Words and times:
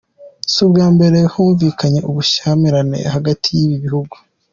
Si 0.51 0.59
ubwa 0.65 0.85
mbere 0.95 1.19
humvikanye 1.33 1.99
ubushyamirane 2.09 2.99
hagati 3.15 3.47
y’ibi 3.57 3.77
bihugu. 3.83 4.15